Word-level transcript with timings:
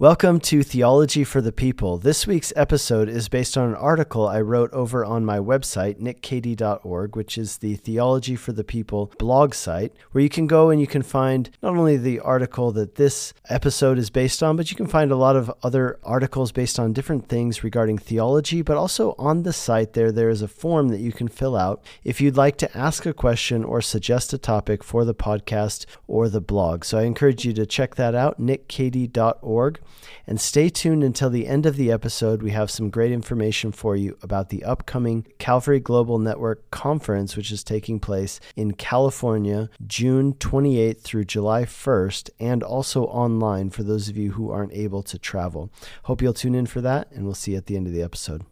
Welcome 0.00 0.38
to 0.42 0.62
Theology 0.62 1.24
for 1.24 1.40
the 1.40 1.50
People. 1.50 1.98
This 1.98 2.24
week's 2.24 2.52
episode 2.54 3.08
is 3.08 3.28
based 3.28 3.58
on 3.58 3.70
an 3.70 3.74
article 3.74 4.28
I 4.28 4.40
wrote 4.40 4.72
over 4.72 5.04
on 5.04 5.24
my 5.24 5.38
website, 5.38 5.98
nickcady.org, 6.00 7.16
which 7.16 7.36
is 7.36 7.58
the 7.58 7.74
Theology 7.74 8.36
for 8.36 8.52
the 8.52 8.62
People 8.62 9.12
blog 9.18 9.54
site, 9.54 9.92
where 10.12 10.22
you 10.22 10.28
can 10.28 10.46
go 10.46 10.70
and 10.70 10.80
you 10.80 10.86
can 10.86 11.02
find 11.02 11.50
not 11.64 11.74
only 11.74 11.96
the 11.96 12.20
article 12.20 12.70
that 12.70 12.94
this 12.94 13.34
episode 13.48 13.98
is 13.98 14.08
based 14.08 14.40
on, 14.40 14.56
but 14.56 14.70
you 14.70 14.76
can 14.76 14.86
find 14.86 15.10
a 15.10 15.16
lot 15.16 15.34
of 15.34 15.52
other 15.64 15.98
articles 16.04 16.52
based 16.52 16.78
on 16.78 16.92
different 16.92 17.28
things 17.28 17.64
regarding 17.64 17.98
theology. 17.98 18.62
But 18.62 18.76
also 18.76 19.16
on 19.18 19.42
the 19.42 19.52
site 19.52 19.94
there, 19.94 20.12
there 20.12 20.30
is 20.30 20.42
a 20.42 20.46
form 20.46 20.90
that 20.90 21.00
you 21.00 21.10
can 21.10 21.26
fill 21.26 21.56
out 21.56 21.82
if 22.04 22.20
you'd 22.20 22.36
like 22.36 22.56
to 22.58 22.78
ask 22.78 23.04
a 23.04 23.12
question 23.12 23.64
or 23.64 23.82
suggest 23.82 24.32
a 24.32 24.38
topic 24.38 24.84
for 24.84 25.04
the 25.04 25.12
podcast 25.12 25.86
or 26.06 26.28
the 26.28 26.40
blog. 26.40 26.84
So 26.84 26.98
I 26.98 27.02
encourage 27.02 27.44
you 27.44 27.52
to 27.54 27.66
check 27.66 27.96
that 27.96 28.14
out, 28.14 28.40
nickcady.org. 28.40 29.80
And 30.26 30.40
stay 30.40 30.68
tuned 30.68 31.02
until 31.02 31.30
the 31.30 31.46
end 31.46 31.66
of 31.66 31.76
the 31.76 31.90
episode. 31.90 32.42
We 32.42 32.50
have 32.50 32.70
some 32.70 32.90
great 32.90 33.12
information 33.12 33.72
for 33.72 33.96
you 33.96 34.18
about 34.22 34.50
the 34.50 34.64
upcoming 34.64 35.26
Calvary 35.38 35.80
Global 35.80 36.18
Network 36.18 36.70
Conference, 36.70 37.36
which 37.36 37.50
is 37.50 37.64
taking 37.64 37.98
place 37.98 38.40
in 38.56 38.72
California, 38.72 39.70
June 39.86 40.34
28th 40.34 41.00
through 41.00 41.24
July 41.24 41.64
1st, 41.64 42.30
and 42.38 42.62
also 42.62 43.04
online 43.04 43.70
for 43.70 43.82
those 43.82 44.08
of 44.08 44.16
you 44.16 44.32
who 44.32 44.50
aren't 44.50 44.72
able 44.72 45.02
to 45.02 45.18
travel. 45.18 45.70
Hope 46.04 46.20
you'll 46.20 46.34
tune 46.34 46.54
in 46.54 46.66
for 46.66 46.80
that, 46.80 47.10
and 47.12 47.24
we'll 47.24 47.34
see 47.34 47.52
you 47.52 47.56
at 47.56 47.66
the 47.66 47.76
end 47.76 47.86
of 47.86 47.92
the 47.92 48.02
episode. 48.02 48.44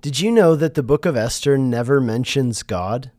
Did 0.00 0.18
you 0.18 0.30
know 0.30 0.56
that 0.56 0.74
the 0.74 0.82
book 0.82 1.04
of 1.04 1.16
Esther 1.16 1.58
never 1.58 2.00
mentions 2.00 2.62
God? 2.62 3.10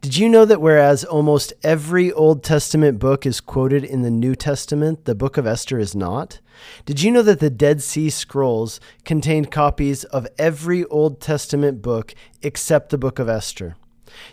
Did 0.00 0.16
you 0.16 0.28
know 0.28 0.44
that 0.44 0.60
whereas 0.60 1.04
almost 1.04 1.52
every 1.62 2.12
Old 2.12 2.42
Testament 2.42 2.98
book 2.98 3.24
is 3.24 3.40
quoted 3.40 3.84
in 3.84 4.02
the 4.02 4.10
New 4.10 4.34
Testament, 4.34 5.04
the 5.04 5.14
book 5.14 5.36
of 5.36 5.46
Esther 5.46 5.78
is 5.78 5.94
not? 5.94 6.40
Did 6.84 7.02
you 7.02 7.10
know 7.10 7.22
that 7.22 7.40
the 7.40 7.50
Dead 7.50 7.82
Sea 7.82 8.10
Scrolls 8.10 8.80
contained 9.04 9.50
copies 9.50 10.04
of 10.04 10.26
every 10.38 10.84
Old 10.86 11.20
Testament 11.20 11.82
book 11.82 12.14
except 12.42 12.90
the 12.90 12.98
book 12.98 13.18
of 13.18 13.28
Esther? 13.28 13.76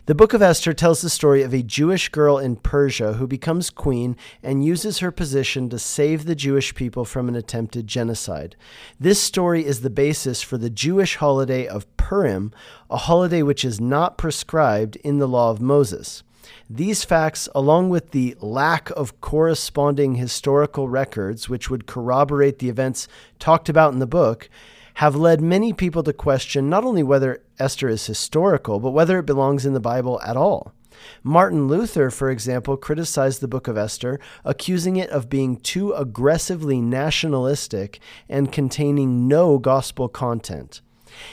The 0.06 0.16
book 0.16 0.34
of 0.34 0.42
Esther 0.42 0.74
tells 0.74 1.02
the 1.02 1.10
story 1.10 1.42
of 1.42 1.54
a 1.54 1.64
Jewish 1.64 2.10
girl 2.10 2.38
in 2.38 2.56
Persia 2.58 3.14
who 3.14 3.28
becomes 3.28 3.70
queen 3.70 4.18
and 4.44 4.66
uses 4.66 5.00
her 5.00 5.12
position 5.12 5.70
to 5.70 5.80
save 5.80 6.26
the 6.26 6.36
Jewish 6.36 6.76
people 6.76 7.06
from 7.06 7.30
an 7.30 7.36
attempted 7.36 7.88
genocide. 7.88 8.56
This 9.00 9.22
story 9.22 9.66
is 9.66 9.82
the 9.82 9.90
basis 9.90 10.42
for 10.42 10.58
the 10.58 10.70
Jewish 10.70 11.16
holiday 11.16 11.68
of 11.68 11.96
Purim, 12.10 12.52
a 12.90 12.98
holiday 12.98 13.44
which 13.44 13.64
is 13.64 13.80
not 13.80 14.18
prescribed 14.18 14.96
in 14.96 15.20
the 15.20 15.28
law 15.28 15.52
of 15.52 15.62
Moses. 15.62 16.24
These 16.68 17.04
facts, 17.04 17.48
along 17.54 17.92
with 17.92 18.10
the 18.10 18.36
lack 18.40 18.90
of 18.98 19.22
corresponding 19.22 20.16
historical 20.16 20.90
records 20.90 21.50
which 21.50 21.70
would 21.70 21.86
corroborate 21.86 22.58
the 22.58 22.68
events 22.68 23.08
talked 23.38 23.70
about 23.70 23.94
in 23.94 24.00
the 24.00 24.08
book, 24.08 24.50
have 24.96 25.16
led 25.16 25.40
many 25.40 25.72
people 25.72 26.02
to 26.02 26.12
question 26.12 26.68
not 26.68 26.84
only 26.84 27.04
whether 27.04 27.44
Esther 27.60 27.90
is 27.90 28.08
historical, 28.08 28.80
but 28.80 28.90
whether 28.90 29.20
it 29.20 29.28
belongs 29.28 29.64
in 29.64 29.74
the 29.74 29.80
Bible 29.80 30.20
at 30.26 30.36
all. 30.36 30.74
Martin 31.22 31.68
Luther, 31.68 32.10
for 32.10 32.32
example, 32.32 32.76
criticized 32.76 33.40
the 33.40 33.48
book 33.48 33.68
of 33.68 33.78
Esther, 33.78 34.20
accusing 34.44 34.96
it 34.96 35.12
of 35.12 35.30
being 35.30 35.58
too 35.58 35.92
aggressively 35.92 36.82
nationalistic 36.82 38.00
and 38.28 38.52
containing 38.52 39.28
no 39.28 39.60
gospel 39.60 40.10
content. 40.10 40.82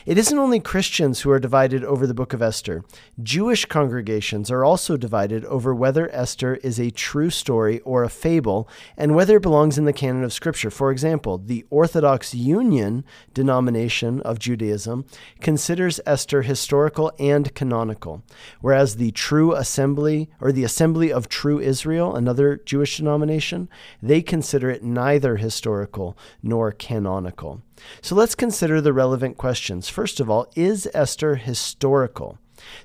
It 0.04 0.18
isn't 0.18 0.38
only 0.38 0.60
Christians 0.60 1.20
who 1.20 1.30
are 1.30 1.40
divided 1.40 1.84
over 1.84 2.06
the 2.06 2.14
book 2.14 2.32
of 2.32 2.42
Esther. 2.42 2.84
Jewish 3.22 3.64
congregations 3.64 4.50
are 4.50 4.64
also 4.64 4.96
divided 4.96 5.44
over 5.46 5.74
whether 5.74 6.14
Esther 6.14 6.56
is 6.56 6.78
a 6.78 6.90
true 6.90 7.30
story 7.30 7.80
or 7.80 8.02
a 8.02 8.08
fable 8.08 8.68
and 8.96 9.14
whether 9.14 9.36
it 9.36 9.42
belongs 9.42 9.78
in 9.78 9.84
the 9.84 9.92
canon 9.92 10.24
of 10.24 10.32
Scripture. 10.32 10.70
For 10.70 10.90
example, 10.90 11.38
the 11.38 11.64
Orthodox 11.70 12.34
Union 12.34 13.04
denomination 13.34 14.20
of 14.22 14.38
Judaism 14.38 15.04
considers 15.40 16.00
Esther 16.06 16.42
historical 16.42 17.12
and 17.18 17.54
canonical, 17.54 18.22
whereas 18.60 18.96
the 18.96 19.12
True 19.12 19.54
Assembly 19.54 20.30
or 20.40 20.52
the 20.52 20.64
Assembly 20.64 21.12
of 21.12 21.28
True 21.28 21.60
Israel, 21.60 22.14
another 22.14 22.56
Jewish 22.64 22.96
denomination, 22.96 23.68
they 24.02 24.22
consider 24.22 24.70
it 24.70 24.82
neither 24.82 25.36
historical 25.36 26.16
nor 26.42 26.72
canonical. 26.72 27.62
So 28.00 28.14
let's 28.14 28.34
consider 28.34 28.80
the 28.80 28.92
relevant 28.92 29.36
questions. 29.66 29.88
First 29.88 30.20
of 30.20 30.30
all, 30.30 30.46
is 30.54 30.88
Esther 30.94 31.34
historical? 31.34 32.38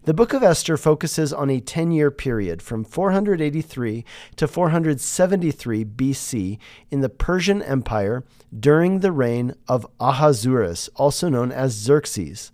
The 0.06 0.16
book 0.16 0.34
of 0.34 0.42
Esther 0.42 0.78
focuses 0.78 1.32
on 1.32 1.52
a 1.52 1.60
10 1.60 1.92
year 1.92 2.10
period 2.10 2.64
from 2.64 2.84
483 2.84 4.04
to 4.36 4.48
473 4.48 5.86
BC 5.86 6.58
in 6.90 7.02
the 7.02 7.10
Persian 7.10 7.62
Empire 7.62 8.24
during 8.60 9.02
the 9.02 9.12
reign 9.12 9.54
of 9.68 9.86
Ahasuerus, 10.00 10.90
also 10.96 11.30
known 11.30 11.52
as 11.52 11.74
Xerxes. 11.74 12.52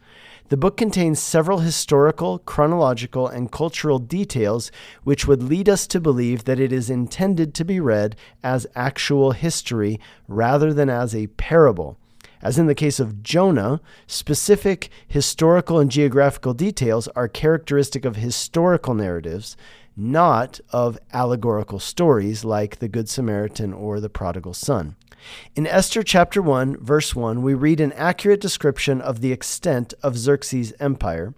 The 0.50 0.58
book 0.58 0.76
contains 0.76 1.20
several 1.20 1.60
historical, 1.60 2.40
chronological, 2.40 3.30
and 3.30 3.50
cultural 3.50 3.98
details 3.98 4.72
which 5.06 5.26
would 5.26 5.42
lead 5.42 5.70
us 5.70 5.88
to 5.88 6.02
believe 6.02 6.44
that 6.44 6.60
it 6.60 6.74
is 6.74 6.90
intended 6.90 7.54
to 7.54 7.64
be 7.64 7.80
read 7.80 8.18
as 8.44 8.68
actual 8.76 9.32
history 9.32 10.02
rather 10.28 10.74
than 10.74 10.90
as 10.90 11.16
a 11.16 11.28
parable. 11.28 11.98
As 12.42 12.60
in 12.60 12.68
the 12.68 12.76
case 12.76 13.00
of 13.00 13.24
Jonah, 13.24 13.82
specific 14.06 14.90
historical 15.08 15.80
and 15.80 15.90
geographical 15.90 16.54
details 16.54 17.08
are 17.10 17.28
characteristic 17.28 18.06
of 18.06 18.16
historical 18.16 18.94
narratives, 18.94 19.58
not 19.96 20.60
of 20.70 21.00
allegorical 21.12 21.80
stories 21.80 22.46
like 22.46 22.78
the 22.78 22.88
Good 22.88 23.10
Samaritan 23.10 23.74
or 23.74 24.00
the 24.00 24.10
prodigal 24.10 24.54
son. 24.54 24.96
In 25.56 25.66
Esther 25.66 26.04
chapter 26.04 26.42
1, 26.42 26.78
verse 26.78 27.16
1, 27.16 27.42
we 27.42 27.56
read 27.56 27.80
an 27.80 27.94
accurate 27.94 28.40
description 28.40 29.02
of 29.02 29.22
the 29.22 29.32
extent 29.32 29.94
of 30.04 30.18
Xerxes' 30.18 30.74
empire. 30.80 31.34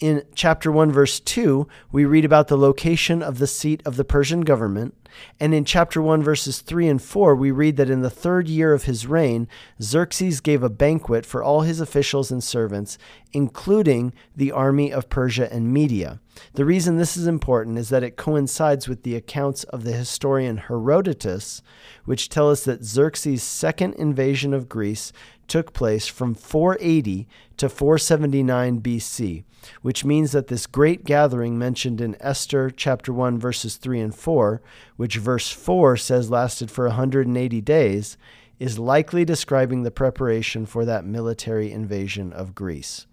In 0.00 0.24
chapter 0.34 0.72
1, 0.72 0.90
verse 0.90 1.20
2, 1.20 1.68
we 1.92 2.04
read 2.04 2.24
about 2.24 2.48
the 2.48 2.58
location 2.58 3.22
of 3.22 3.38
the 3.38 3.46
seat 3.46 3.80
of 3.84 3.96
the 3.96 4.04
Persian 4.04 4.40
government. 4.40 5.01
And 5.40 5.54
in 5.54 5.64
chapter 5.64 6.00
1, 6.00 6.22
verses 6.22 6.60
3 6.60 6.88
and 6.88 7.02
4, 7.02 7.34
we 7.34 7.50
read 7.50 7.76
that 7.76 7.90
in 7.90 8.02
the 8.02 8.10
third 8.10 8.48
year 8.48 8.72
of 8.72 8.84
his 8.84 9.06
reign, 9.06 9.48
Xerxes 9.80 10.40
gave 10.40 10.62
a 10.62 10.70
banquet 10.70 11.26
for 11.26 11.42
all 11.42 11.62
his 11.62 11.80
officials 11.80 12.30
and 12.30 12.42
servants, 12.42 12.98
including 13.32 14.12
the 14.36 14.52
army 14.52 14.92
of 14.92 15.08
Persia 15.08 15.52
and 15.52 15.72
Media. 15.72 16.20
The 16.54 16.64
reason 16.64 16.96
this 16.96 17.16
is 17.16 17.26
important 17.26 17.78
is 17.78 17.88
that 17.90 18.02
it 18.02 18.16
coincides 18.16 18.88
with 18.88 19.02
the 19.02 19.16
accounts 19.16 19.64
of 19.64 19.84
the 19.84 19.92
historian 19.92 20.56
Herodotus, 20.56 21.62
which 22.04 22.28
tell 22.28 22.50
us 22.50 22.64
that 22.64 22.84
Xerxes' 22.84 23.42
second 23.42 23.94
invasion 23.94 24.54
of 24.54 24.68
Greece 24.68 25.12
took 25.48 25.72
place 25.72 26.06
from 26.06 26.34
480 26.34 27.28
to 27.58 27.68
479 27.68 28.80
BC, 28.80 29.44
which 29.82 30.04
means 30.04 30.32
that 30.32 30.46
this 30.46 30.66
great 30.66 31.04
gathering 31.04 31.58
mentioned 31.58 32.00
in 32.00 32.16
Esther 32.20 32.70
chapter 32.70 33.12
1 33.12 33.38
verses 33.38 33.76
3 33.76 34.00
and 34.00 34.14
4, 34.14 34.62
which 35.02 35.16
verse 35.16 35.50
4 35.50 35.96
says 35.96 36.30
lasted 36.30 36.70
for 36.70 36.86
180 36.86 37.60
days, 37.62 38.16
is 38.60 38.78
likely 38.78 39.24
describing 39.24 39.82
the 39.82 39.90
preparation 39.90 40.64
for 40.64 40.84
that 40.84 41.04
military 41.04 41.72
invasion 41.72 42.32
of 42.32 42.54
Greece. 42.54 43.08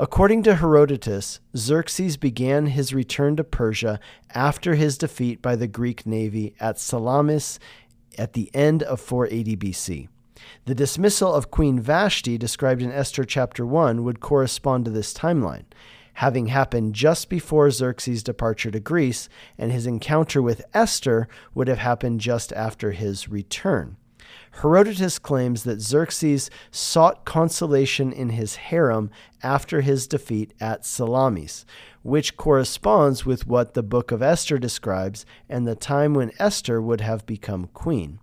According 0.00 0.42
to 0.42 0.56
Herodotus, 0.56 1.38
Xerxes 1.56 2.16
began 2.16 2.66
his 2.66 2.92
return 2.92 3.36
to 3.36 3.44
Persia 3.44 4.00
after 4.34 4.74
his 4.74 4.98
defeat 4.98 5.40
by 5.40 5.54
the 5.54 5.68
Greek 5.68 6.04
navy 6.04 6.56
at 6.58 6.80
Salamis 6.80 7.60
at 8.18 8.32
the 8.32 8.50
end 8.52 8.82
of 8.82 9.00
480 9.00 9.56
BC. 9.56 10.08
The 10.64 10.74
dismissal 10.74 11.32
of 11.32 11.52
Queen 11.52 11.78
Vashti, 11.78 12.36
described 12.36 12.82
in 12.82 12.90
Esther 12.90 13.22
chapter 13.22 13.64
1, 13.64 14.02
would 14.02 14.18
correspond 14.18 14.86
to 14.86 14.90
this 14.90 15.14
timeline, 15.14 15.66
having 16.14 16.46
happened 16.46 16.94
just 16.94 17.28
before 17.28 17.70
Xerxes' 17.70 18.22
departure 18.22 18.70
to 18.70 18.80
Greece, 18.80 19.28
and 19.58 19.72
his 19.72 19.86
encounter 19.86 20.42
with 20.42 20.64
Esther 20.74 21.28
would 21.54 21.68
have 21.68 21.78
happened 21.78 22.20
just 22.20 22.52
after 22.52 22.92
his 22.92 23.28
return. 23.28 23.96
Herodotus 24.60 25.18
claims 25.18 25.64
that 25.64 25.80
Xerxes 25.80 26.50
sought 26.70 27.24
consolation 27.24 28.12
in 28.12 28.30
his 28.30 28.56
harem 28.56 29.10
after 29.42 29.80
his 29.80 30.06
defeat 30.06 30.52
at 30.60 30.84
Salamis, 30.84 31.64
which 32.02 32.36
corresponds 32.36 33.24
with 33.24 33.46
what 33.46 33.74
the 33.74 33.82
book 33.82 34.12
of 34.12 34.22
Esther 34.22 34.58
describes 34.58 35.24
and 35.48 35.66
the 35.66 35.74
time 35.74 36.14
when 36.14 36.32
Esther 36.38 36.80
would 36.80 37.00
have 37.00 37.26
become 37.26 37.68
queen. 37.72 38.20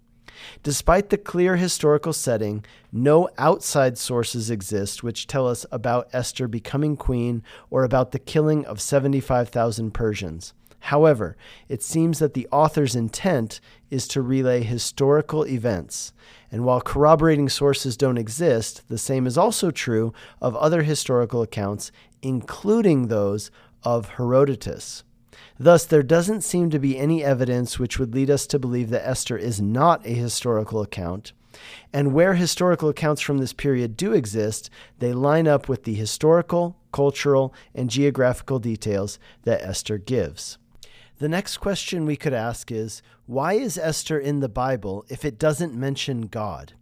Despite 0.64 1.10
the 1.10 1.18
clear 1.18 1.56
historical 1.56 2.14
setting, 2.14 2.66
no 2.92 3.30
outside 3.38 3.98
sources 3.98 4.50
exist 4.50 5.04
which 5.04 5.28
tell 5.28 5.48
us 5.48 5.66
about 5.72 6.10
Esther 6.14 6.48
becoming 6.48 6.98
queen 6.98 7.44
or 7.70 7.84
about 7.84 8.12
the 8.12 8.20
killing 8.20 8.66
of 8.66 8.82
75,000 8.82 9.92
Persians. 9.92 10.54
However, 10.82 11.36
it 11.68 11.84
seems 11.84 12.20
that 12.20 12.34
the 12.34 12.48
author's 12.52 12.96
intent 12.96 13.60
is 13.90 14.08
to 14.10 14.22
relay 14.22 14.64
historical 14.64 15.46
events. 15.46 16.14
And 16.52 16.64
while 16.64 16.82
corroborating 16.82 17.50
sources 17.50 17.98
don't 17.98 18.18
exist, 18.18 18.88
the 18.88 18.98
same 18.98 19.28
is 19.28 19.38
also 19.38 19.72
true 19.72 20.14
of 20.42 20.56
other 20.56 20.84
historical 20.84 21.42
accounts, 21.42 21.92
including 22.22 23.08
those 23.08 23.52
of 23.84 24.10
Herodotus. 24.12 25.04
Thus, 25.60 25.84
there 25.86 26.04
doesn't 26.04 26.42
seem 26.42 26.70
to 26.70 26.80
be 26.80 26.98
any 26.98 27.22
evidence 27.22 27.78
which 27.78 28.00
would 28.00 28.16
lead 28.16 28.30
us 28.30 28.48
to 28.48 28.58
believe 28.58 28.90
that 28.92 29.06
Esther 29.06 29.38
is 29.38 29.62
not 29.62 30.06
a 30.06 30.14
historical 30.14 30.82
account. 30.82 31.34
And 31.92 32.14
where 32.14 32.36
historical 32.36 32.88
accounts 32.88 33.22
from 33.22 33.40
this 33.40 33.52
period 33.52 33.98
do 33.98 34.14
exist, 34.14 34.70
they 35.00 35.12
line 35.12 35.48
up 35.48 35.68
with 35.68 35.84
the 35.84 35.96
historical, 35.96 36.78
cultural, 36.94 37.54
and 37.76 37.90
geographical 37.90 38.60
details 38.60 39.20
that 39.44 39.62
Esther 39.62 39.98
gives. 39.98 40.58
The 41.18 41.28
next 41.28 41.58
question 41.58 42.06
we 42.06 42.16
could 42.16 42.34
ask 42.34 42.72
is 42.72 43.02
why 43.26 43.54
is 43.54 43.78
Esther 43.78 44.18
in 44.18 44.40
the 44.40 44.48
Bible 44.48 45.04
if 45.10 45.26
it 45.26 45.38
doesn't 45.38 45.74
mention 45.74 46.28
God? 46.28 46.74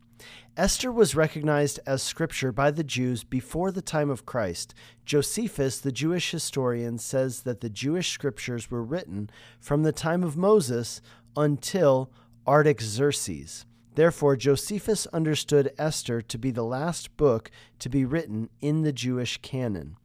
Esther 0.57 0.91
was 0.91 1.13
recognized 1.13 1.79
as 1.85 2.01
scripture 2.01 2.51
by 2.51 2.71
the 2.71 2.83
Jews 2.83 3.23
before 3.23 3.71
the 3.71 3.81
time 3.81 4.09
of 4.09 4.25
Christ. 4.25 4.73
Josephus, 5.05 5.77
the 5.77 5.91
Jewish 5.91 6.31
historian, 6.31 6.97
says 6.97 7.41
that 7.41 7.61
the 7.61 7.69
Jewish 7.69 8.09
scriptures 8.09 8.71
were 8.71 8.81
written 8.81 9.29
from 9.59 9.83
the 9.83 9.91
time 9.91 10.23
of 10.23 10.35
Moses 10.35 10.99
until 11.35 12.09
Artaxerxes. 12.47 13.67
Therefore, 13.93 14.35
Josephus 14.35 15.05
understood 15.07 15.73
Esther 15.77 16.23
to 16.23 16.37
be 16.39 16.49
the 16.49 16.63
last 16.63 17.15
book 17.17 17.51
to 17.77 17.87
be 17.87 18.03
written 18.03 18.49
in 18.59 18.81
the 18.81 18.91
Jewish 18.91 19.37
canon. 19.43 19.95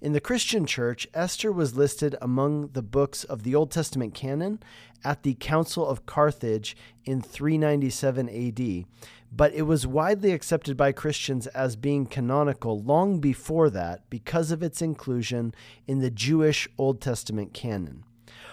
In 0.00 0.12
the 0.12 0.20
Christian 0.20 0.66
church, 0.66 1.06
Esther 1.14 1.50
was 1.52 1.76
listed 1.76 2.16
among 2.20 2.68
the 2.68 2.82
books 2.82 3.24
of 3.24 3.42
the 3.42 3.54
Old 3.54 3.70
Testament 3.70 4.14
canon 4.14 4.60
at 5.04 5.22
the 5.22 5.34
Council 5.34 5.86
of 5.86 6.06
Carthage 6.06 6.76
in 7.04 7.20
397 7.20 8.28
AD, 8.28 8.84
but 9.30 9.54
it 9.54 9.62
was 9.62 9.86
widely 9.86 10.32
accepted 10.32 10.76
by 10.76 10.92
Christians 10.92 11.46
as 11.48 11.76
being 11.76 12.06
canonical 12.06 12.80
long 12.80 13.20
before 13.20 13.70
that 13.70 14.08
because 14.10 14.50
of 14.50 14.62
its 14.62 14.82
inclusion 14.82 15.54
in 15.86 16.00
the 16.00 16.10
Jewish 16.10 16.68
Old 16.78 17.00
Testament 17.00 17.52
canon. 17.52 18.04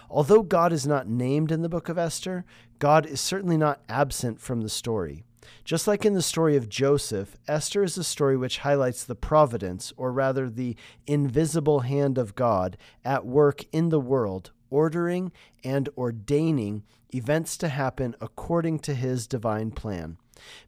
Although 0.09 0.43
God 0.43 0.71
is 0.71 0.85
not 0.85 1.07
named 1.07 1.51
in 1.51 1.61
the 1.61 1.69
book 1.69 1.89
of 1.89 1.97
Esther, 1.97 2.45
God 2.77 3.05
is 3.05 3.19
certainly 3.19 3.57
not 3.57 3.81
absent 3.89 4.39
from 4.39 4.61
the 4.61 4.69
story. 4.69 5.23
Just 5.63 5.87
like 5.87 6.05
in 6.05 6.13
the 6.13 6.21
story 6.21 6.55
of 6.55 6.69
Joseph, 6.69 7.37
Esther 7.47 7.83
is 7.83 7.97
a 7.97 8.03
story 8.03 8.37
which 8.37 8.59
highlights 8.59 9.03
the 9.03 9.15
providence, 9.15 9.93
or 9.97 10.11
rather 10.11 10.49
the 10.49 10.75
invisible 11.07 11.81
hand 11.81 12.17
of 12.17 12.35
God, 12.35 12.77
at 13.03 13.25
work 13.25 13.63
in 13.71 13.89
the 13.89 13.99
world, 13.99 14.51
ordering 14.69 15.31
and 15.63 15.89
ordaining 15.97 16.83
events 17.13 17.57
to 17.57 17.69
happen 17.69 18.15
according 18.19 18.79
to 18.79 18.93
his 18.93 19.27
divine 19.27 19.71
plan. 19.71 20.17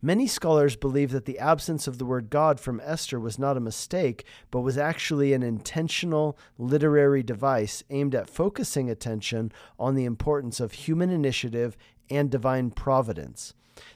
Many 0.01 0.27
scholars 0.27 0.75
believe 0.75 1.12
that 1.12 1.25
the 1.25 1.39
absence 1.39 1.88
of 1.88 1.98
the 1.98 2.06
word 2.06 2.30
God 2.30 2.60
from 2.60 2.80
Esther 2.83 3.19
was 3.19 3.39
not 3.39 3.57
a 3.57 3.62
mistake, 3.62 4.25
but 4.51 4.62
was 4.62 4.77
actually 4.77 5.33
an 5.33 5.44
intentional 5.44 6.38
literary 6.57 7.24
device 7.24 7.83
aimed 7.89 8.13
at 8.16 8.30
focusing 8.30 8.89
attention 8.89 9.51
on 9.80 9.95
the 9.95 10.06
importance 10.06 10.60
of 10.60 10.74
human 10.74 11.10
initiative 11.10 11.75
and 12.10 12.30
divine 12.30 12.69
providence. 12.69 13.54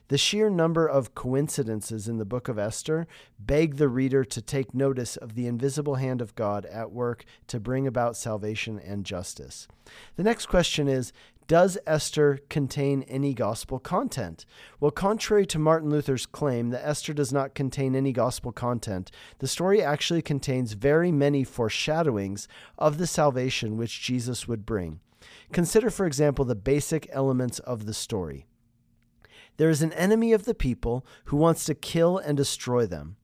The 0.09 0.17
sheer 0.17 0.49
number 0.49 0.87
of 0.87 1.15
coincidences 1.15 2.07
in 2.07 2.17
the 2.17 2.25
book 2.25 2.47
of 2.47 2.59
Esther 2.59 3.07
beg 3.39 3.77
the 3.77 3.87
reader 3.87 4.23
to 4.25 4.41
take 4.41 4.73
notice 4.73 5.15
of 5.17 5.35
the 5.35 5.47
invisible 5.47 5.95
hand 5.95 6.21
of 6.21 6.35
God 6.35 6.65
at 6.65 6.91
work 6.91 7.25
to 7.47 7.59
bring 7.59 7.87
about 7.87 8.17
salvation 8.17 8.79
and 8.79 9.05
justice. 9.05 9.67
The 10.15 10.23
next 10.23 10.47
question 10.47 10.87
is 10.87 11.13
Does 11.47 11.77
Esther 11.87 12.39
contain 12.49 13.03
any 13.03 13.33
gospel 13.33 13.79
content? 13.79 14.45
Well, 14.79 14.91
contrary 14.91 15.45
to 15.45 15.59
Martin 15.59 15.89
Luther's 15.89 16.25
claim 16.25 16.71
that 16.71 16.85
Esther 16.85 17.13
does 17.13 17.31
not 17.31 17.55
contain 17.55 17.95
any 17.95 18.11
gospel 18.11 18.51
content, 18.51 19.11
the 19.37 19.47
story 19.47 19.81
actually 19.81 20.21
contains 20.21 20.73
very 20.73 21.11
many 21.11 21.43
foreshadowings 21.43 22.47
of 22.77 22.97
the 22.97 23.07
salvation 23.07 23.77
which 23.77 24.01
Jesus 24.01 24.47
would 24.47 24.65
bring. 24.65 24.99
Consider, 25.51 25.89
for 25.89 26.05
example, 26.05 26.45
the 26.45 26.55
basic 26.55 27.07
elements 27.11 27.59
of 27.59 27.85
the 27.85 27.93
story. 27.93 28.45
There 29.59 29.69
is 29.69 29.81
an 29.81 29.91
enemy 29.91 30.31
of 30.31 30.45
the 30.45 30.55
people 30.55 31.05
who 31.25 31.35
wants 31.35 31.65
to 31.65 31.75
kill 31.75 32.17
and 32.17 32.37
destroy 32.37 32.85
them. 32.85 33.17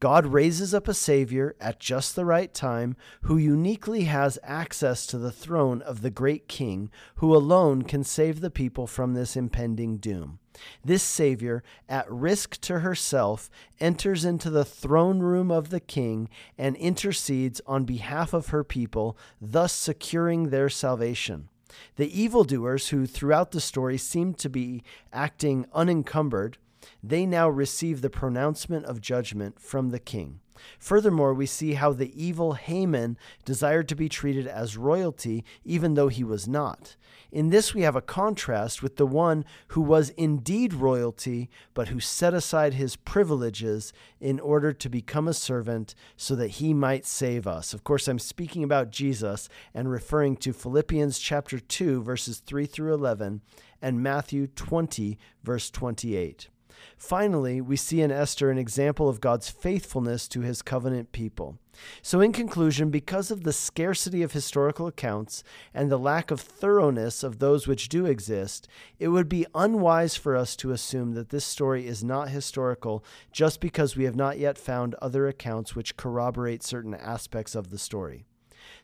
God 0.00 0.24
raises 0.24 0.72
up 0.72 0.88
a 0.88 0.94
Savior 0.94 1.54
at 1.60 1.80
just 1.80 2.16
the 2.16 2.24
right 2.24 2.52
time 2.54 2.96
who 3.24 3.36
uniquely 3.36 4.04
has 4.04 4.38
access 4.42 5.06
to 5.08 5.18
the 5.18 5.30
throne 5.30 5.82
of 5.82 6.00
the 6.00 6.10
great 6.10 6.48
King, 6.48 6.90
who 7.16 7.36
alone 7.36 7.82
can 7.82 8.04
save 8.04 8.40
the 8.40 8.50
people 8.50 8.86
from 8.86 9.12
this 9.12 9.36
impending 9.36 9.98
doom. 9.98 10.38
This 10.82 11.02
Savior, 11.02 11.62
at 11.90 12.10
risk 12.10 12.58
to 12.62 12.78
herself, 12.78 13.50
enters 13.78 14.24
into 14.24 14.48
the 14.48 14.64
throne 14.64 15.20
room 15.20 15.50
of 15.50 15.68
the 15.68 15.80
King 15.80 16.30
and 16.56 16.74
intercedes 16.76 17.60
on 17.66 17.84
behalf 17.84 18.32
of 18.32 18.48
her 18.48 18.64
people, 18.64 19.18
thus 19.42 19.74
securing 19.74 20.48
their 20.48 20.70
salvation. 20.70 21.50
The 21.96 22.20
evildoers, 22.20 22.88
who 22.88 23.06
throughout 23.06 23.52
the 23.52 23.60
story 23.60 23.98
seem 23.98 24.34
to 24.34 24.48
be 24.48 24.82
acting 25.12 25.66
unencumbered, 25.72 26.58
they 27.02 27.26
now 27.26 27.48
receive 27.48 28.00
the 28.00 28.10
pronouncement 28.10 28.84
of 28.86 29.00
judgment 29.00 29.60
from 29.60 29.90
the 29.90 29.98
king. 29.98 30.40
Furthermore, 30.78 31.34
we 31.34 31.46
see 31.46 31.74
how 31.74 31.92
the 31.92 32.12
evil 32.20 32.52
Haman 32.54 33.16
desired 33.44 33.88
to 33.88 33.96
be 33.96 34.08
treated 34.08 34.46
as 34.46 34.76
royalty, 34.76 35.44
even 35.64 35.94
though 35.94 36.08
he 36.08 36.24
was 36.24 36.46
not. 36.46 36.96
In 37.30 37.48
this, 37.48 37.74
we 37.74 37.82
have 37.82 37.96
a 37.96 38.02
contrast 38.02 38.82
with 38.82 38.96
the 38.96 39.06
one 39.06 39.44
who 39.68 39.80
was 39.80 40.10
indeed 40.10 40.74
royalty, 40.74 41.48
but 41.72 41.88
who 41.88 41.98
set 41.98 42.34
aside 42.34 42.74
his 42.74 42.96
privileges 42.96 43.92
in 44.20 44.38
order 44.38 44.72
to 44.72 44.88
become 44.88 45.26
a 45.26 45.34
servant 45.34 45.94
so 46.16 46.34
that 46.36 46.48
he 46.48 46.74
might 46.74 47.06
save 47.06 47.46
us. 47.46 47.72
Of 47.72 47.84
course, 47.84 48.06
I'm 48.06 48.18
speaking 48.18 48.62
about 48.62 48.90
Jesus 48.90 49.48
and 49.72 49.90
referring 49.90 50.36
to 50.38 50.52
Philippians 50.52 51.18
chapter 51.18 51.58
2, 51.58 52.02
verses 52.02 52.38
3 52.40 52.66
through 52.66 52.92
11, 52.92 53.40
and 53.80 54.02
Matthew 54.02 54.46
20, 54.46 55.18
verse 55.42 55.70
28. 55.70 56.48
Finally, 56.96 57.60
we 57.60 57.76
see 57.76 58.00
in 58.00 58.10
Esther 58.10 58.50
an 58.50 58.58
example 58.58 59.08
of 59.08 59.20
God's 59.20 59.48
faithfulness 59.48 60.28
to 60.28 60.40
his 60.40 60.62
covenant 60.62 61.12
people. 61.12 61.58
So, 62.02 62.20
in 62.20 62.32
conclusion, 62.32 62.90
because 62.90 63.30
of 63.30 63.44
the 63.44 63.52
scarcity 63.52 64.22
of 64.22 64.32
historical 64.32 64.86
accounts 64.86 65.42
and 65.72 65.90
the 65.90 65.98
lack 65.98 66.30
of 66.30 66.40
thoroughness 66.40 67.22
of 67.22 67.38
those 67.38 67.66
which 67.66 67.88
do 67.88 68.06
exist, 68.06 68.68
it 68.98 69.08
would 69.08 69.28
be 69.28 69.46
unwise 69.54 70.16
for 70.16 70.36
us 70.36 70.54
to 70.56 70.70
assume 70.70 71.14
that 71.14 71.30
this 71.30 71.44
story 71.44 71.86
is 71.86 72.04
not 72.04 72.28
historical 72.28 73.04
just 73.32 73.60
because 73.60 73.96
we 73.96 74.04
have 74.04 74.16
not 74.16 74.38
yet 74.38 74.58
found 74.58 74.94
other 74.96 75.26
accounts 75.26 75.74
which 75.74 75.96
corroborate 75.96 76.62
certain 76.62 76.94
aspects 76.94 77.54
of 77.54 77.70
the 77.70 77.78
story. 77.78 78.26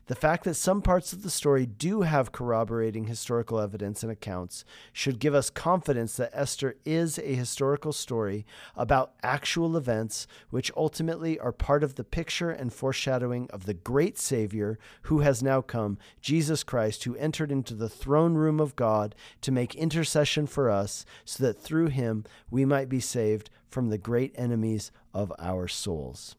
The 0.09 0.15
fact 0.15 0.43
that 0.45 0.55
some 0.55 0.81
parts 0.81 1.13
of 1.13 1.21
the 1.21 1.29
story 1.29 1.67
do 1.67 2.01
have 2.01 2.31
corroborating 2.31 3.05
historical 3.05 3.59
evidence 3.59 4.01
and 4.01 4.11
accounts 4.11 4.65
should 4.91 5.19
give 5.19 5.35
us 5.35 5.51
confidence 5.51 6.15
that 6.15 6.31
Esther 6.33 6.77
is 6.83 7.19
a 7.19 7.35
historical 7.35 7.93
story 7.93 8.43
about 8.75 9.13
actual 9.21 9.77
events 9.77 10.25
which 10.49 10.71
ultimately 10.75 11.37
are 11.37 11.51
part 11.51 11.83
of 11.83 11.93
the 11.93 12.03
picture 12.03 12.49
and 12.49 12.73
foreshadowing 12.73 13.51
of 13.51 13.67
the 13.67 13.75
great 13.75 14.17
Savior 14.17 14.79
who 15.03 15.19
has 15.19 15.43
now 15.43 15.61
come, 15.61 15.99
Jesus 16.21 16.63
Christ, 16.63 17.03
who 17.03 17.15
entered 17.17 17.51
into 17.51 17.75
the 17.75 17.87
throne 17.87 18.33
room 18.33 18.59
of 18.59 18.75
God 18.75 19.13
to 19.41 19.51
make 19.51 19.75
intercession 19.75 20.47
for 20.47 20.71
us 20.71 21.05
so 21.23 21.43
that 21.43 21.61
through 21.61 21.89
him 21.89 22.25
we 22.49 22.65
might 22.65 22.89
be 22.89 22.99
saved 22.99 23.51
from 23.67 23.89
the 23.89 23.99
great 23.99 24.33
enemies 24.35 24.91
of 25.13 25.31
our 25.37 25.67
souls. 25.67 26.35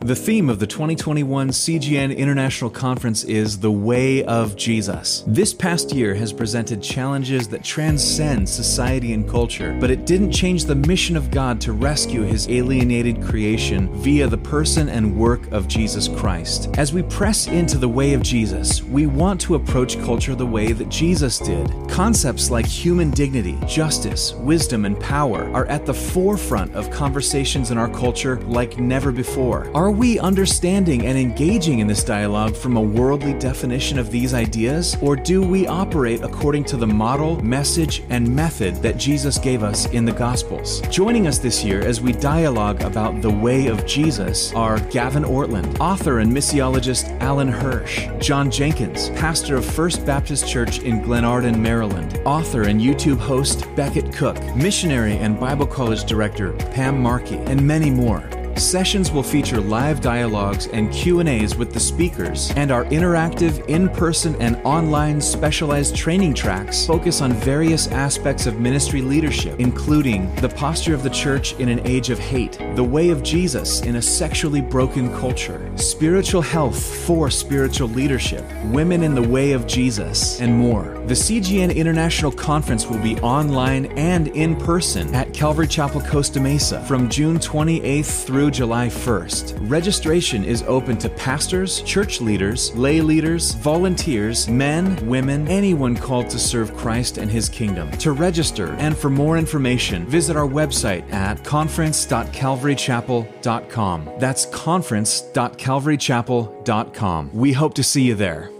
The 0.00 0.14
theme 0.14 0.50
of 0.50 0.58
the 0.58 0.66
2021 0.66 1.48
CGN 1.48 2.14
International 2.14 2.68
Conference 2.68 3.24
is 3.24 3.58
The 3.58 3.72
Way 3.72 4.22
of 4.24 4.54
Jesus. 4.54 5.24
This 5.26 5.54
past 5.54 5.90
year 5.94 6.14
has 6.14 6.34
presented 6.34 6.82
challenges 6.82 7.48
that 7.48 7.64
transcend 7.64 8.46
society 8.46 9.14
and 9.14 9.26
culture, 9.26 9.74
but 9.80 9.90
it 9.90 10.04
didn't 10.04 10.32
change 10.32 10.66
the 10.66 10.74
mission 10.74 11.16
of 11.16 11.30
God 11.30 11.62
to 11.62 11.72
rescue 11.72 12.20
his 12.24 12.46
alienated 12.50 13.22
creation 13.22 13.88
via 13.94 14.28
the 14.28 14.36
person 14.36 14.90
and 14.90 15.16
work 15.16 15.50
of 15.50 15.66
Jesus 15.66 16.08
Christ. 16.08 16.68
As 16.76 16.92
we 16.92 17.02
press 17.02 17.46
into 17.46 17.78
the 17.78 17.88
way 17.88 18.12
of 18.12 18.22
Jesus, 18.22 18.82
we 18.82 19.06
want 19.06 19.40
to 19.40 19.54
approach 19.54 19.98
culture 20.00 20.34
the 20.34 20.44
way 20.44 20.72
that 20.72 20.90
Jesus 20.90 21.38
did. 21.38 21.72
Concepts 21.88 22.50
like 22.50 22.66
human 22.66 23.10
dignity, 23.12 23.58
justice, 23.66 24.34
wisdom, 24.34 24.84
and 24.84 25.00
power 25.00 25.50
are 25.54 25.66
at 25.66 25.86
the 25.86 25.94
forefront 25.94 26.74
of 26.74 26.90
conversations 26.90 27.70
in 27.70 27.78
our 27.78 27.88
culture 27.88 28.38
like 28.42 28.78
never 28.78 29.10
before. 29.10 29.70
Our 29.74 29.85
are 29.86 29.92
we 29.92 30.18
understanding 30.18 31.06
and 31.06 31.16
engaging 31.16 31.78
in 31.78 31.86
this 31.86 32.02
dialogue 32.02 32.56
from 32.56 32.76
a 32.76 32.80
worldly 32.80 33.34
definition 33.34 34.00
of 34.00 34.10
these 34.10 34.34
ideas, 34.34 34.96
or 35.00 35.14
do 35.14 35.40
we 35.40 35.64
operate 35.68 36.24
according 36.24 36.64
to 36.64 36.76
the 36.76 36.86
model, 36.86 37.40
message, 37.44 38.02
and 38.10 38.28
method 38.28 38.74
that 38.82 38.96
Jesus 38.96 39.38
gave 39.38 39.62
us 39.62 39.86
in 39.90 40.04
the 40.04 40.10
Gospels? 40.10 40.80
Joining 40.90 41.28
us 41.28 41.38
this 41.38 41.62
year 41.62 41.82
as 41.82 42.00
we 42.00 42.10
dialogue 42.10 42.82
about 42.82 43.22
the 43.22 43.30
way 43.30 43.68
of 43.68 43.86
Jesus 43.86 44.52
are 44.54 44.80
Gavin 44.90 45.22
Ortlund, 45.22 45.78
author 45.78 46.18
and 46.18 46.32
missiologist 46.32 47.16
Alan 47.20 47.46
Hirsch, 47.46 48.08
John 48.18 48.50
Jenkins, 48.50 49.10
pastor 49.10 49.54
of 49.54 49.64
First 49.64 50.04
Baptist 50.04 50.48
Church 50.48 50.80
in 50.80 51.00
Glenarden, 51.00 51.60
Maryland, 51.60 52.20
author 52.24 52.62
and 52.62 52.80
YouTube 52.80 53.18
host 53.18 53.64
Becket 53.76 54.12
Cook, 54.12 54.36
missionary 54.56 55.12
and 55.18 55.38
Bible 55.38 55.64
college 55.64 56.02
director 56.06 56.54
Pam 56.72 57.00
Markey, 57.00 57.36
and 57.36 57.64
many 57.64 57.88
more. 57.88 58.28
Sessions 58.56 59.12
will 59.12 59.22
feature 59.22 59.60
live 59.60 60.00
dialogues 60.00 60.66
and 60.68 60.90
Q&As 60.90 61.56
with 61.56 61.74
the 61.74 61.80
speakers, 61.80 62.50
and 62.56 62.70
our 62.70 62.86
interactive 62.86 63.64
in-person 63.68 64.34
and 64.40 64.56
online 64.64 65.20
specialized 65.20 65.94
training 65.94 66.32
tracks 66.32 66.86
focus 66.86 67.20
on 67.20 67.34
various 67.34 67.86
aspects 67.88 68.46
of 68.46 68.58
ministry 68.58 69.02
leadership, 69.02 69.60
including 69.60 70.34
the 70.36 70.48
posture 70.48 70.94
of 70.94 71.02
the 71.02 71.10
church 71.10 71.52
in 71.60 71.68
an 71.68 71.86
age 71.86 72.08
of 72.08 72.18
hate, 72.18 72.58
the 72.76 72.82
way 72.82 73.10
of 73.10 73.22
Jesus 73.22 73.82
in 73.82 73.96
a 73.96 74.02
sexually 74.02 74.62
broken 74.62 75.14
culture, 75.18 75.70
spiritual 75.76 76.42
health 76.42 76.82
for 77.04 77.30
spiritual 77.30 77.88
leadership, 77.88 78.42
women 78.66 79.02
in 79.02 79.14
the 79.14 79.28
way 79.28 79.52
of 79.52 79.66
Jesus, 79.66 80.40
and 80.40 80.52
more. 80.52 80.94
The 81.06 81.14
CGN 81.14 81.76
International 81.76 82.32
Conference 82.32 82.86
will 82.86 83.02
be 83.02 83.18
online 83.20 83.86
and 83.98 84.28
in 84.28 84.56
person 84.56 85.14
at 85.14 85.25
Calvary 85.36 85.68
Chapel, 85.68 86.00
Costa 86.00 86.40
Mesa 86.40 86.82
from 86.84 87.10
June 87.10 87.38
28th 87.38 88.24
through 88.24 88.50
July 88.50 88.86
1st. 88.86 89.68
Registration 89.68 90.42
is 90.42 90.62
open 90.62 90.96
to 90.96 91.10
pastors, 91.10 91.82
church 91.82 92.22
leaders, 92.22 92.74
lay 92.74 93.02
leaders, 93.02 93.52
volunteers, 93.52 94.48
men, 94.48 94.96
women, 95.06 95.46
anyone 95.46 95.94
called 95.94 96.30
to 96.30 96.38
serve 96.38 96.74
Christ 96.74 97.18
and 97.18 97.30
his 97.30 97.50
kingdom. 97.50 97.90
To 97.98 98.12
register 98.12 98.72
and 98.78 98.96
for 98.96 99.10
more 99.10 99.36
information, 99.36 100.06
visit 100.06 100.36
our 100.36 100.48
website 100.48 101.12
at 101.12 101.44
conference.calvarychapel.com. 101.44 104.10
That's 104.18 104.46
conference.calvarychapel.com. 104.46 107.30
We 107.34 107.52
hope 107.52 107.74
to 107.74 107.82
see 107.82 108.02
you 108.02 108.14
there. 108.14 108.55